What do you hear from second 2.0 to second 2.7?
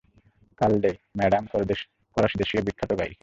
ফরাসীদেশীয়